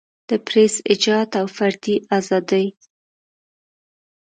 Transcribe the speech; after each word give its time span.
د 0.29 0.31
پریس 0.47 0.73
ایجاد 0.91 1.29
او 1.39 1.45
فردي 1.57 1.95
ازادۍ. 2.17 2.67